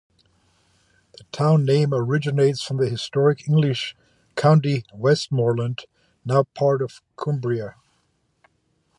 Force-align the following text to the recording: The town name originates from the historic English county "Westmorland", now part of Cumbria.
The 1.19 1.25
town 1.25 1.63
name 1.63 1.93
originates 1.93 2.63
from 2.63 2.77
the 2.77 2.89
historic 2.89 3.47
English 3.47 3.95
county 4.35 4.83
"Westmorland", 4.91 5.85
now 6.25 6.45
part 6.55 6.81
of 6.81 7.03
Cumbria. 7.15 7.75